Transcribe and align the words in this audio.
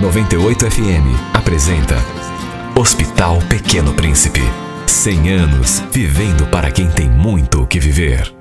98 0.00 0.70
FM 0.70 1.34
apresenta 1.34 1.94
Hospital 2.74 3.38
Pequeno 3.50 3.92
Príncipe. 3.92 4.40
100 4.86 5.30
anos 5.30 5.84
vivendo 5.92 6.46
para 6.46 6.70
quem 6.70 6.88
tem 6.88 7.06
muito 7.06 7.60
o 7.60 7.66
que 7.66 7.78
viver. 7.78 8.32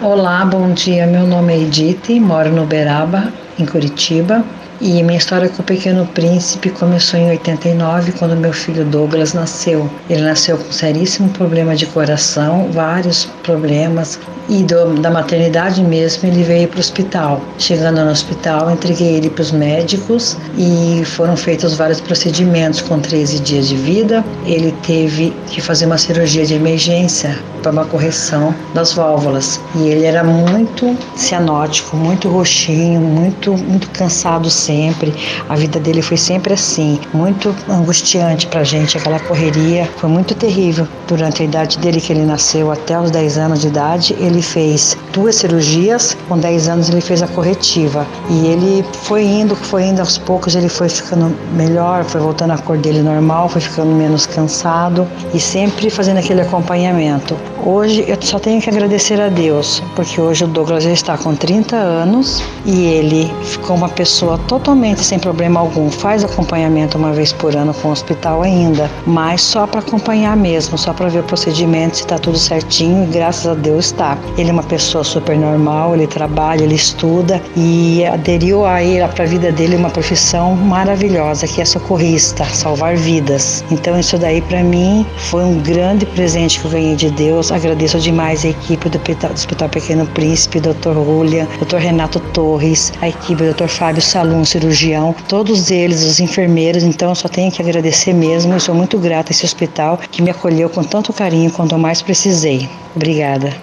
Olá, 0.00 0.44
bom 0.44 0.72
dia. 0.72 1.08
Meu 1.08 1.26
nome 1.26 1.54
é 1.54 1.62
Edith, 1.62 2.20
moro 2.20 2.52
no 2.52 2.62
Uberaba, 2.62 3.32
em 3.58 3.66
Curitiba. 3.66 4.44
E 4.80 5.02
minha 5.02 5.18
história 5.18 5.48
com 5.48 5.60
o 5.60 5.64
Pequeno 5.64 6.06
Príncipe 6.06 6.70
começou 6.70 7.18
em 7.18 7.30
89, 7.30 8.12
quando 8.12 8.36
meu 8.36 8.52
filho 8.52 8.84
Douglas 8.84 9.34
nasceu. 9.34 9.90
Ele 10.08 10.22
nasceu 10.22 10.56
com 10.56 10.70
seríssimo 10.70 11.28
problema 11.30 11.74
de 11.74 11.84
coração, 11.86 12.70
vários 12.70 13.24
problemas, 13.42 14.20
e 14.48 14.62
do, 14.62 14.94
da 14.94 15.10
maternidade 15.10 15.82
mesmo 15.82 16.28
ele 16.28 16.42
veio 16.42 16.68
para 16.68 16.78
o 16.78 16.80
hospital. 16.80 17.40
Chegando 17.58 18.04
no 18.04 18.10
hospital, 18.10 18.70
entreguei 18.70 19.16
ele 19.16 19.30
para 19.30 19.42
os 19.42 19.52
médicos 19.52 20.36
e 20.56 21.04
foram 21.04 21.36
feitos 21.36 21.74
vários 21.74 22.00
procedimentos 22.00 22.80
com 22.80 22.98
13 22.98 23.40
dias 23.40 23.68
de 23.68 23.76
vida. 23.76 24.24
Ele 24.46 24.72
teve 24.86 25.34
que 25.48 25.60
fazer 25.60 25.86
uma 25.86 25.98
cirurgia 25.98 26.46
de 26.46 26.54
emergência 26.54 27.38
para 27.62 27.72
uma 27.72 27.84
correção 27.84 28.54
das 28.72 28.92
válvulas 28.92 29.60
e 29.74 29.88
ele 29.88 30.04
era 30.04 30.24
muito 30.24 30.96
cianótico, 31.16 31.96
muito 31.96 32.28
roxinho, 32.28 33.00
muito 33.00 33.52
muito 33.52 33.90
cansado 33.90 34.48
sempre. 34.68 35.14
A 35.48 35.56
vida 35.56 35.80
dele 35.80 36.02
foi 36.02 36.18
sempre 36.18 36.52
assim, 36.52 37.00
muito 37.14 37.54
angustiante 37.68 38.46
para 38.46 38.60
a 38.60 38.64
gente. 38.64 38.98
Aquela 38.98 39.18
correria 39.18 39.88
foi 39.96 40.10
muito 40.10 40.34
terrível 40.34 40.86
durante 41.06 41.42
a 41.42 41.44
idade 41.46 41.78
dele 41.78 42.00
que 42.00 42.12
ele 42.12 42.26
nasceu 42.26 42.70
até 42.70 43.00
os 43.00 43.10
10 43.10 43.38
anos 43.38 43.60
de 43.62 43.68
idade. 43.68 44.14
Ele 44.20 44.42
fez 44.42 44.96
duas 45.12 45.36
cirurgias, 45.36 46.16
com 46.28 46.38
10 46.38 46.68
anos 46.68 46.90
ele 46.90 47.00
fez 47.00 47.22
a 47.22 47.28
corretiva. 47.28 48.06
E 48.28 48.46
ele 48.46 48.84
foi 49.04 49.24
indo, 49.24 49.56
foi 49.56 49.84
indo 49.84 50.00
aos 50.00 50.18
poucos, 50.18 50.54
ele 50.54 50.68
foi 50.68 50.88
ficando 50.88 51.34
melhor, 51.54 52.04
foi 52.04 52.20
voltando 52.20 52.52
a 52.52 52.58
cor 52.58 52.76
dele 52.76 53.00
normal, 53.00 53.48
foi 53.48 53.62
ficando 53.62 53.92
menos 53.92 54.26
cansado 54.26 55.06
e 55.32 55.40
sempre 55.40 55.88
fazendo 55.88 56.18
aquele 56.18 56.42
acompanhamento. 56.42 57.34
Hoje 57.64 58.04
eu 58.06 58.16
só 58.20 58.38
tenho 58.38 58.60
que 58.60 58.70
agradecer 58.70 59.20
a 59.20 59.28
Deus, 59.28 59.82
porque 59.96 60.20
hoje 60.20 60.44
o 60.44 60.46
Douglas 60.46 60.84
já 60.84 60.92
está 60.92 61.18
com 61.18 61.34
30 61.34 61.76
anos 61.76 62.42
e 62.64 62.86
ele 62.86 63.30
ficou 63.42 63.76
uma 63.76 63.88
pessoa 63.88 64.38
totalmente 64.46 64.57
sem 64.96 65.18
problema 65.18 65.60
algum. 65.60 65.90
Faz 65.90 66.24
acompanhamento 66.24 66.98
uma 66.98 67.12
vez 67.12 67.32
por 67.32 67.54
ano 67.56 67.72
com 67.74 67.88
o 67.88 67.92
hospital 67.92 68.42
ainda, 68.42 68.90
mas 69.06 69.40
só 69.40 69.66
para 69.66 69.80
acompanhar 69.80 70.36
mesmo, 70.36 70.76
só 70.76 70.92
para 70.92 71.08
ver 71.08 71.20
o 71.20 71.22
procedimento 71.22 71.96
se 71.96 72.02
está 72.02 72.18
tudo 72.18 72.38
certinho 72.38 73.04
e 73.04 73.06
graças 73.06 73.46
a 73.46 73.54
Deus 73.54 73.86
está. 73.86 74.18
Ele 74.36 74.50
é 74.50 74.52
uma 74.52 74.62
pessoa 74.62 75.02
super 75.04 75.36
normal, 75.38 75.94
ele 75.94 76.06
trabalha, 76.06 76.64
ele 76.64 76.74
estuda 76.74 77.40
e 77.56 78.04
aderiu 78.04 78.66
aí 78.66 78.98
para 79.14 79.24
a 79.24 79.26
vida 79.26 79.50
dele 79.52 79.76
uma 79.76 79.90
profissão 79.90 80.54
maravilhosa 80.54 81.46
que 81.46 81.60
é 81.60 81.64
socorrista, 81.64 82.44
salvar 82.44 82.96
vidas. 82.96 83.64
Então 83.70 83.98
isso 83.98 84.18
daí 84.18 84.40
para 84.42 84.62
mim 84.62 85.06
foi 85.16 85.44
um 85.44 85.60
grande 85.60 86.04
presente 86.06 86.60
que 86.60 86.66
eu 86.66 86.70
ganhei 86.70 86.96
de 86.96 87.10
Deus. 87.10 87.50
Agradeço 87.50 87.98
demais 87.98 88.44
a 88.44 88.48
equipe 88.48 88.88
do 88.88 89.00
Hospital 89.32 89.68
Pequeno 89.68 90.06
Príncipe, 90.08 90.60
Dr. 90.60 90.92
Julia, 90.92 91.48
Dr. 91.60 91.76
Renato 91.76 92.20
Torres, 92.32 92.92
a 93.00 93.08
equipe 93.08 93.42
do 93.42 93.54
Dr. 93.54 93.68
Fábio 93.68 94.02
Salum, 94.02 94.44
cirurgião, 94.48 95.14
todos 95.28 95.70
eles, 95.70 96.02
os 96.02 96.20
enfermeiros. 96.20 96.82
Então 96.82 97.10
eu 97.10 97.14
só 97.14 97.28
tenho 97.28 97.50
que 97.52 97.62
agradecer 97.62 98.12
mesmo. 98.12 98.52
Eu 98.52 98.60
sou 98.60 98.74
muito 98.74 98.98
grata 98.98 99.30
a 99.30 99.32
esse 99.32 99.44
hospital 99.44 99.98
que 100.10 100.22
me 100.22 100.30
acolheu 100.30 100.68
com 100.68 100.82
tanto 100.82 101.12
carinho 101.12 101.50
quanto 101.50 101.74
eu 101.74 101.78
mais 101.78 102.02
precisei. 102.02 102.68
Obrigada. 102.94 103.54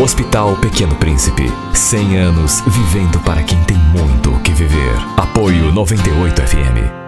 Hospital 0.00 0.56
Pequeno 0.56 0.94
Príncipe. 0.96 1.44
100 1.74 2.16
anos 2.16 2.60
vivendo 2.66 3.18
para 3.20 3.42
quem 3.42 3.62
tem 3.64 3.76
muito 3.76 4.30
o 4.30 4.40
que 4.40 4.52
viver. 4.52 4.94
Apoio 5.16 5.72
98 5.72 6.42
FM. 6.42 7.07